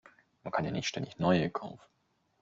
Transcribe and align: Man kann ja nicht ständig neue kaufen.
Man 0.41 0.51
kann 0.51 0.65
ja 0.65 0.71
nicht 0.71 0.87
ständig 0.87 1.19
neue 1.19 1.51
kaufen. 1.51 1.83